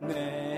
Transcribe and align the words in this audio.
내 0.00 0.57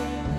you. 0.00 0.29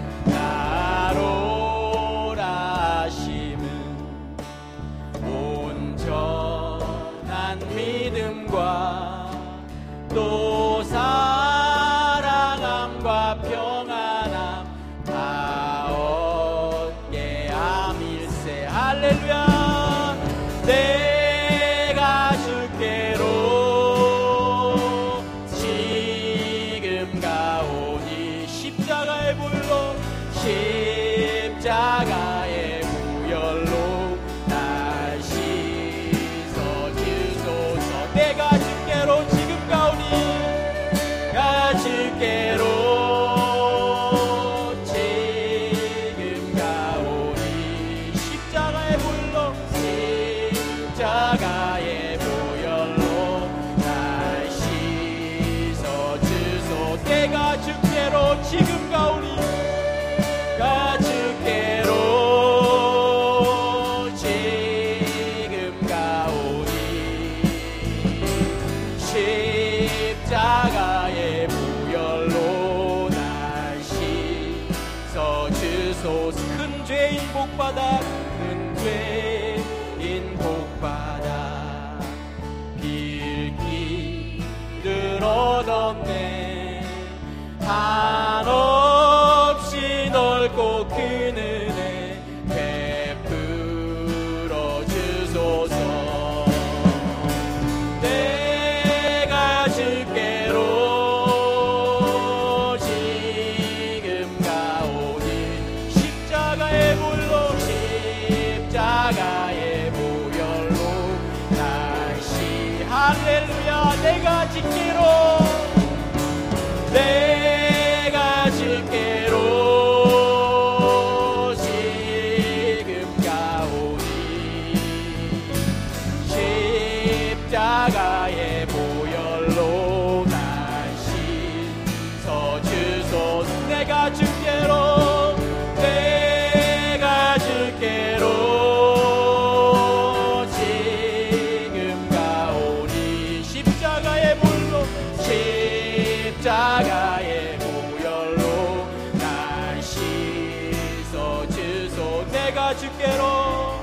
십자가의 146.42 147.60
보혈로 147.60 148.88
날 149.20 149.80
씻어 149.80 151.48
주소. 151.48 152.26
내가 152.32 152.76
줄게로 152.76 153.80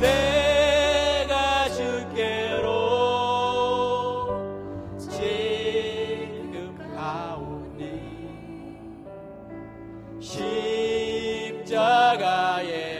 내가 0.00 1.68
주께로 1.68 2.72
지금 4.98 6.78
가오니. 6.96 8.00
십자가의 11.38 11.94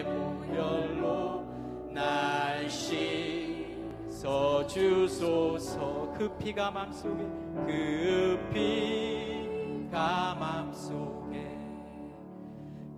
보혈로 0.04 1.46
날 1.94 2.68
씻어 2.68 4.66
주소서. 4.66 5.96
그 6.18 6.28
피가 6.38 6.70
맘속에 6.70 7.24
그 7.66 8.38
피가 8.56 10.34
맘속에 10.40 11.46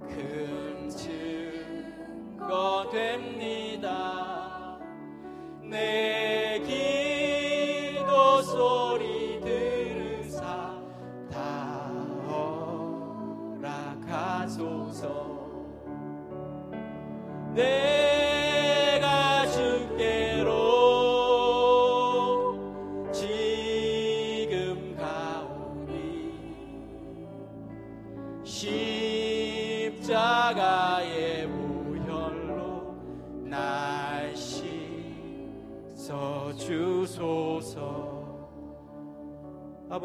큰 0.00 0.88
증거 0.88 2.88
됩니다. 2.92 4.78
내 5.60 6.60
기도 6.60 8.40
소리 8.42 9.40
들으사 9.40 10.80
다 11.28 11.90
허락하소서. 14.06 15.26
내 17.54 17.97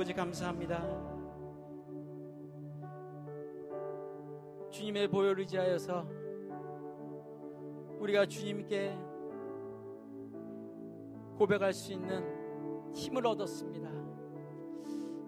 아버지 0.04 0.14
감사합니다. 0.14 0.84
주님의 4.70 5.08
보혈을 5.08 5.40
의지하여서 5.40 6.06
우리가 8.00 8.26
주님께 8.26 8.98
고백할 11.38 11.72
수 11.72 11.94
있는 11.94 12.22
힘을 12.94 13.26
얻었습니다. 13.26 13.90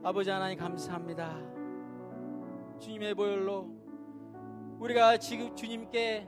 아버지 0.04 0.30
하나님 0.30 0.60
감사합니다. 0.60 1.40
주님의 2.78 3.16
보혈로 3.16 3.70
우리가 4.80 5.16
지금 5.20 5.56
주님께 5.56 6.28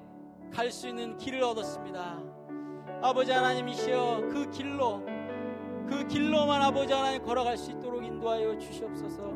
갈 0.54 0.72
수 0.72 0.88
있는 0.88 1.18
길을 1.18 1.44
얻었습니다. 1.44 2.24
아버지 3.02 3.30
하나님이시여 3.30 4.30
그 4.32 4.50
길로 4.52 5.02
그 5.90 6.08
길로만 6.08 6.62
아버지 6.62 6.94
하나님 6.94 7.22
걸어갈 7.24 7.58
수 7.58 7.72
있도록 7.72 7.87
인도하여 8.18 8.58
주시옵소서. 8.58 9.34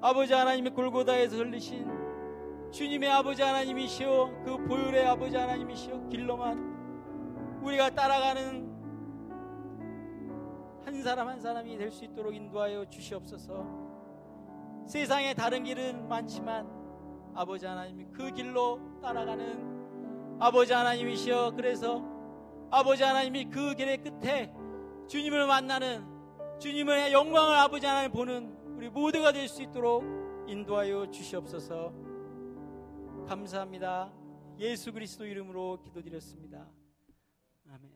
아버지 0.00 0.32
하나님의 0.32 0.72
골고다에서 0.72 1.36
흘리신 1.36 1.86
주님의 2.72 3.10
아버지 3.10 3.42
하나님이시여 3.42 4.42
그 4.44 4.56
보혈의 4.64 5.06
아버지 5.06 5.36
하나님이시여 5.36 6.08
길로만 6.08 7.60
우리가 7.62 7.90
따라가는 7.90 8.74
한 10.84 11.02
사람 11.02 11.28
한 11.28 11.40
사람이 11.40 11.76
될 11.78 11.90
수 11.90 12.04
있도록 12.04 12.34
인도하여 12.34 12.88
주시옵소서. 12.90 13.64
세상에 14.86 15.32
다른 15.34 15.64
길은 15.64 16.08
많지만 16.08 16.68
아버지 17.34 17.66
하나님이 17.66 18.06
그 18.12 18.30
길로 18.32 18.80
따라가는 19.00 20.38
아버지 20.40 20.72
하나님이시여 20.72 21.52
그래서 21.56 22.02
아버지 22.70 23.02
하나님이 23.02 23.46
그 23.46 23.74
길의 23.74 23.98
끝에 23.98 24.52
주님을 25.06 25.46
만나는 25.46 26.13
주님의 26.58 27.12
영광을 27.12 27.56
아버지 27.56 27.86
하나님 27.86 28.10
보는 28.12 28.56
우리 28.76 28.88
모두가 28.88 29.32
될 29.32 29.48
수 29.48 29.62
있도록 29.62 30.04
인도하여 30.48 31.10
주시옵소서. 31.10 31.92
감사합니다. 33.28 34.12
예수 34.58 34.92
그리스도 34.92 35.26
이름으로 35.26 35.80
기도드렸습니다. 35.82 36.66
아멘. 37.68 37.90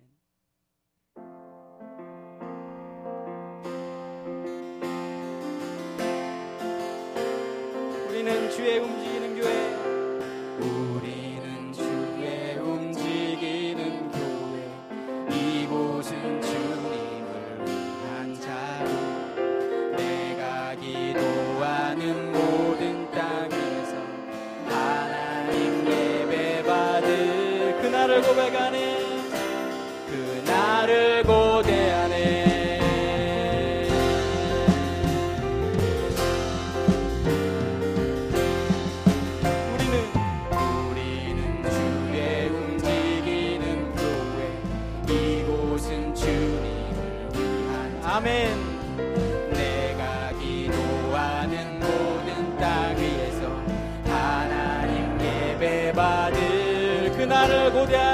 우리는 8.08 8.50
주의 8.50 8.78
움직이는 8.78 9.40
교회 9.40 9.77
그 57.86 58.07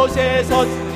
곳에서 0.00 0.89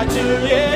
I 0.00 0.06
do. 0.06 0.69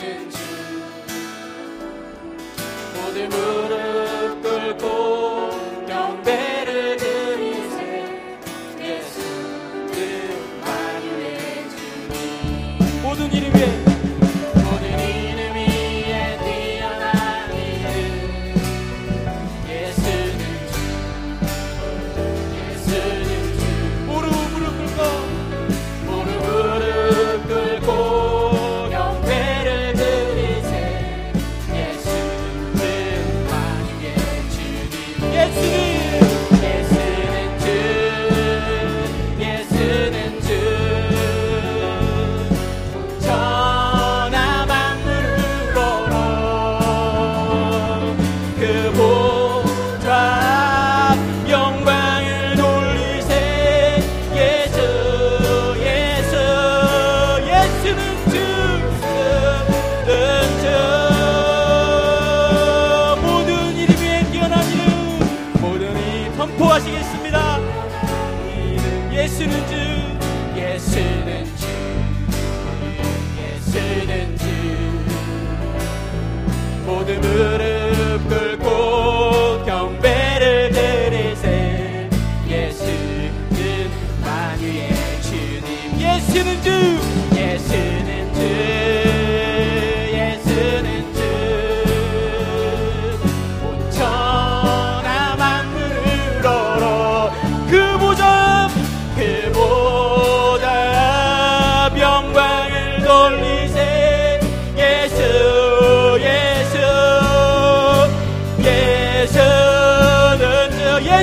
모든 0.00 0.30
주. 0.30 0.38
모든 2.96 3.28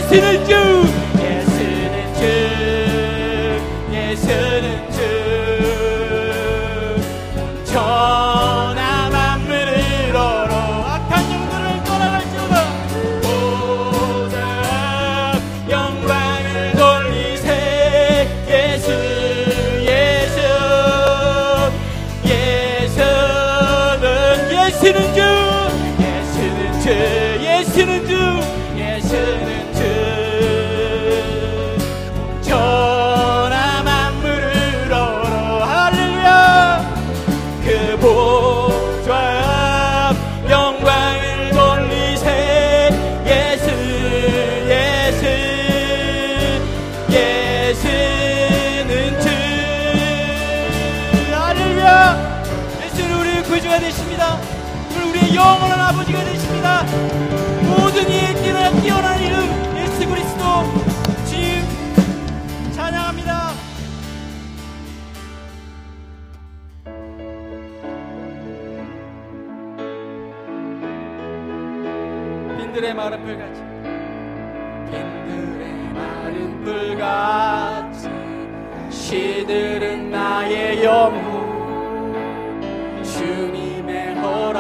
주 0.10 0.16
예수 0.16 0.87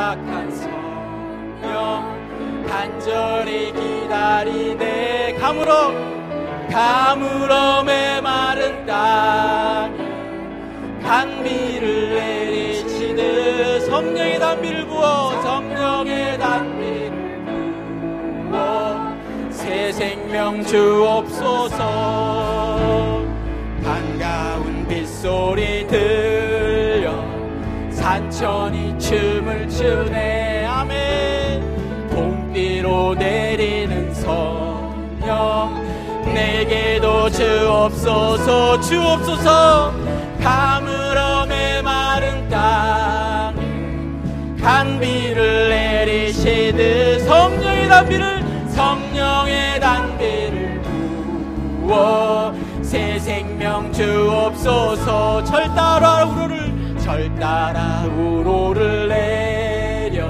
허락한 0.07 0.55
성령 0.55 2.63
간절히 2.65 3.73
기다리네 3.73 5.33
가물어 5.33 5.91
가물어 6.71 7.83
메마른 7.83 8.85
땅에 8.85 9.97
단비를 11.03 12.15
내리시듯 12.15 13.81
성령의 13.87 14.39
단비를 14.39 14.87
부어 14.87 15.41
성령의 15.41 16.37
단비를 16.37 17.43
부어 18.49 19.13
새 19.49 19.91
생명 19.91 20.63
주옵소서. 20.63 21.75
반가운 23.83 24.87
빗소리 24.87 25.85
들려 25.87 26.46
산천이 28.38 29.00
춤을 29.00 29.67
추네. 29.67 30.67
아멘. 30.67 32.08
봄비로 32.12 33.15
내리는 33.15 34.13
성령. 34.13 35.84
내게도 36.23 37.32
주옵소서 37.32 38.80
주옵소서 38.82 39.91
가물어 40.43 41.47
메마른 41.47 42.47
땅에 42.47 43.60
단비를 44.62 45.69
내리시듯 45.69 47.21
성령의 47.21 47.89
단비를 47.89 48.45
성령의 48.69 49.80
단비를 49.80 50.82
부어 51.88 52.54
새 52.84 53.17
생명 53.17 53.91
주옵소서 53.91 55.43
철 55.45 55.73
따라 55.73 56.26
우르를 56.26 56.66
절 57.07 57.33
따라 57.35 58.03
우로를 58.03 59.07
내려. 59.07 60.27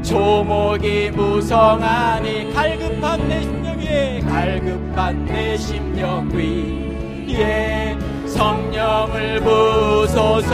조목이 0.00 1.10
무성하니 1.10 2.54
갈급한 2.54 3.26
내 3.28 3.40
심령 3.42 3.80
위에 3.80 4.20
갈급한 4.20 5.24
내 5.24 5.56
심령 5.56 6.30
위에 6.32 7.98
성령을 8.26 9.40
부소서. 9.40 10.46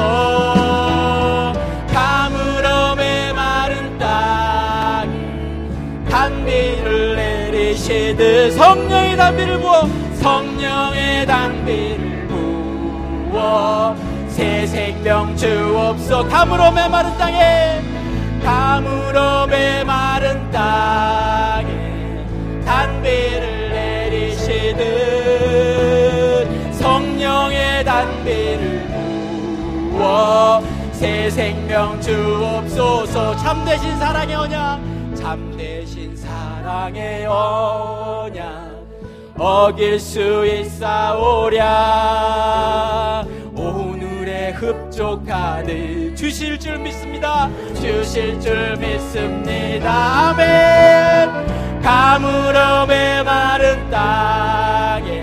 가물어 1.92 2.94
메마른 2.96 3.98
땅에 3.98 5.12
단비를 6.09 7.16
내리시듯 7.16 8.54
성령의 8.54 9.14
단비를 9.18 9.61
부어 9.61 9.87
성령의 10.14 11.26
단비를 11.26 12.28
부어 12.28 14.13
새 14.35 14.66
생명 14.66 15.37
주옵소 15.37 16.27
가물어 16.29 16.73
메마른 16.73 17.16
땅에 17.16 17.81
가물어 18.42 19.47
메마른 19.47 20.51
땅에 20.51 22.25
단비를 22.66 23.70
내리시듯 23.70 24.83
성령의 26.75 27.85
단비를 27.85 28.88
부어 29.92 30.61
새 30.90 31.31
생명 31.31 32.01
주옵소서 32.01 33.37
참되신 33.37 33.97
사랑의 34.01 34.35
언약 34.35 34.81
참되신 35.14 36.16
사랑의 36.16 37.25
언약 37.27 38.75
어길 39.38 40.01
수 40.01 40.44
있사오랴 40.44 41.64
흡족하듯 44.55 46.17
주실 46.17 46.59
줄 46.59 46.79
믿습니다. 46.79 47.51
주실 47.75 48.40
줄 48.40 48.77
믿습니다. 48.77 50.31
아멘. 50.31 51.83
가물어 51.83 52.87
메마른 52.87 53.90
땅에 53.90 55.23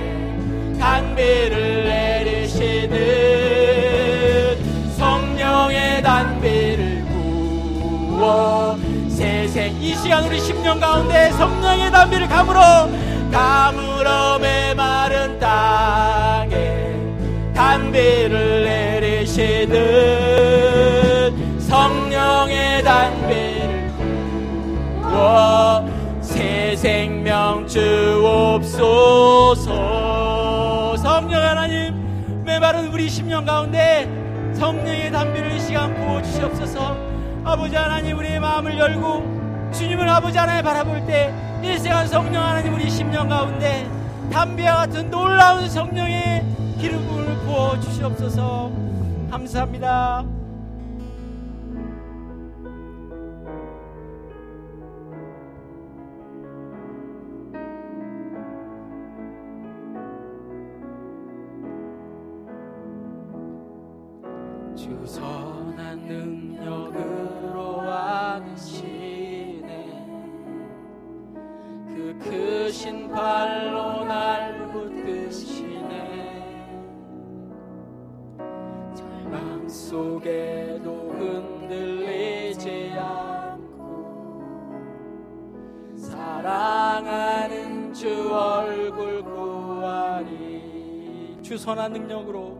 단비를 0.80 1.86
내리시듯 1.86 2.92
성령의 4.98 6.04
단비를 6.04 7.04
부어 7.08 8.78
새생 9.10 9.76
이 9.82 9.96
시간 9.96 10.24
우리 10.26 10.38
10년 10.40 10.80
가운데 10.80 11.32
성령의 11.32 11.92
단비를 11.92 12.28
가물어 12.28 12.90
가물어 13.32 14.38
메마른 14.40 15.40
땅에 15.40 16.94
단비를 17.56 18.64
내 18.66 18.91
리시듯 19.32 19.72
성령의 21.62 22.84
단비를 22.84 23.92
부어 25.02 25.86
새 26.20 26.76
생명 26.76 27.66
주옵소서. 27.66 28.68
성령 30.98 31.42
하나님 31.42 32.44
메마른 32.44 32.92
우리 32.92 33.08
10년 33.08 33.46
가운데 33.46 34.06
성령의 34.54 35.10
단비를 35.14 35.54
이 35.54 35.60
시간 35.62 35.96
부어 35.96 36.22
주시옵소서. 36.22 36.98
아버지 37.46 37.74
하나님 37.76 38.18
우리의 38.18 38.40
마음을 38.42 38.78
열고 38.78 39.72
주님을 39.72 40.10
아버지 40.10 40.38
하나님 40.38 40.64
바라볼 40.66 41.06
때 41.06 41.34
일생한 41.64 42.06
성령 42.08 42.44
하나님 42.44 42.74
우리 42.74 42.88
10년 42.88 43.30
가운데 43.30 43.88
담비와 44.32 44.76
같은 44.76 45.10
놀라운 45.10 45.70
성령의 45.70 46.44
기름을 46.80 47.38
부어 47.46 47.80
주시옵소서 47.80 48.91
감사합니다. 49.32 50.26
주 64.76 65.06
선한 65.06 66.02
능력으로 66.08 67.78
와으시네 67.78 69.62
그 71.88 72.20
크신 72.20 73.10
발로 73.10 74.04
날 74.04 74.68
붙드시 74.72 75.71
주 91.52 91.58
선한 91.58 91.92
능력으로. 91.92 92.58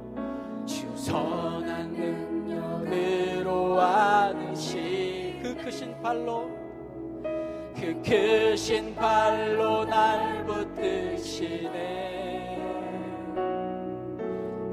주 0.66 0.86
선한 0.98 1.94
능력으로 1.94 3.80
하듯이 3.80 5.40
그 5.42 5.56
크신 5.56 5.96
팔로. 6.02 6.50
그 7.74 8.02
크신 8.06 8.94
발로 8.94 9.86
날 9.86 10.46
붙드시네. 10.46 11.72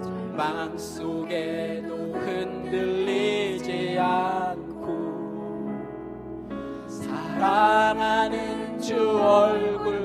절망 0.02 0.76
속에도 0.76 1.94
흔들리지 2.14 4.00
않고 4.00 5.70
사랑하는 6.88 8.80
주 8.80 9.16
얼굴 9.16 9.97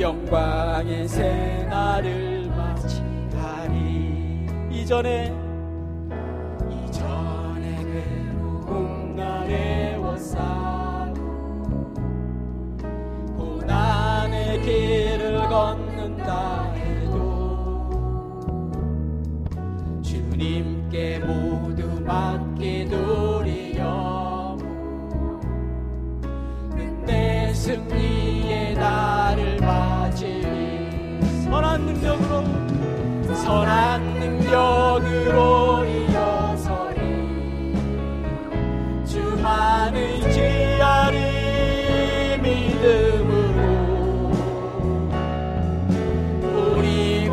영광의 0.00 1.08
새 1.08 1.66
날을 1.68 2.48
맞이하리. 2.56 4.46
이전에 4.70 5.32
이전에 5.32 5.47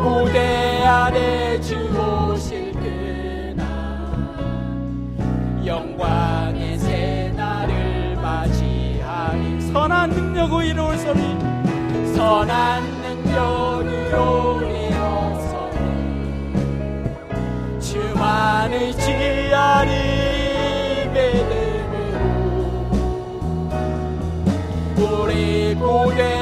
고대 0.06 0.84
안에 0.84 1.60
주 1.60 1.74
오실 1.98 2.70
그날 2.74 3.66
영광의 5.66 6.78
새 6.78 7.32
날을 7.34 8.14
맞이하리. 8.14 9.60
선한 9.72 10.10
능력으로 10.10 10.62
이루올 10.62 10.96
소리. 10.98 11.20
선한 12.14 12.84
능력으로 13.02 14.62
일어서리 14.62 15.76
주만을 17.80 18.92
지하리 18.92 19.90
믿음으로. 21.08 22.20
우리 24.98 25.74
고대 25.74 26.35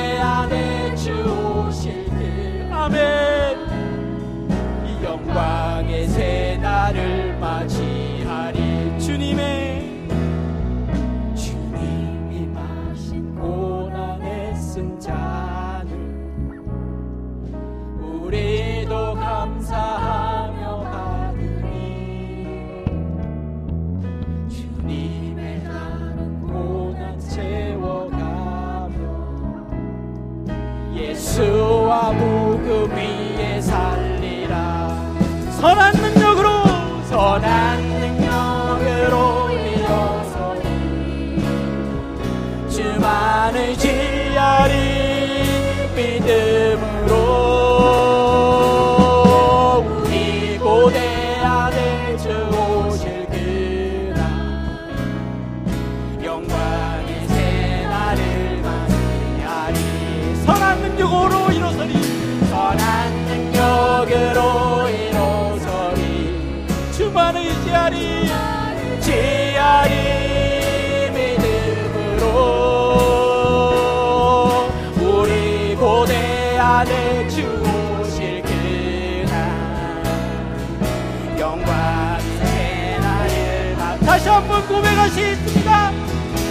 한번 84.34 84.66
고백하시겠습니다. 84.66 85.92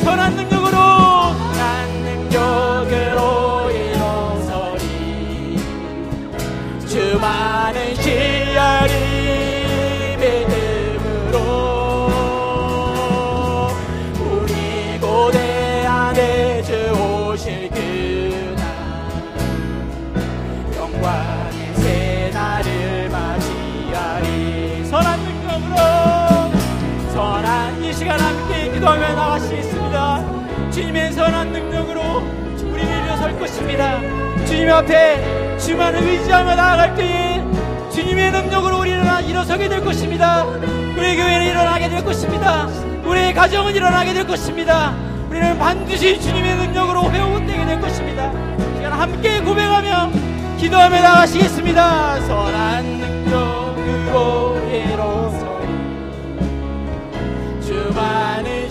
선한 0.06 0.36
능력 0.36 0.53
선한 31.24 31.54
능력으로 31.54 32.22
우리를 32.70 33.04
일어설 33.06 33.40
것입니다. 33.40 34.02
주님 34.46 34.70
앞에 34.70 35.58
주만을 35.58 36.04
의지하며 36.04 36.54
나아갈 36.54 36.94
때에 36.96 37.42
주님의 37.90 38.34
능력으로 38.34 38.80
우리는 38.80 39.26
일어서게 39.26 39.70
될 39.70 39.82
것입니다. 39.86 40.44
우리 40.44 41.16
교회는 41.16 41.46
일어나게 41.48 41.88
될 41.88 42.04
것입니다. 42.04 42.68
우리의 43.06 43.34
가정은 43.34 43.74
일어나게 43.74 44.12
될 44.12 44.28
것입니다. 44.28 44.94
우리는 45.30 45.58
반드시 45.58 46.20
주님의 46.20 46.58
능력으로 46.58 47.10
회복되게 47.10 47.66
될 47.68 47.80
것입니다. 47.80 48.30
함께 48.92 49.40
고백하며 49.40 50.12
기도하며 50.58 51.02
나가시겠습니다. 51.02 52.20
선한 52.20 52.86
능력으로 52.98 54.60
일어서 54.70 55.62
주만을 57.62 58.70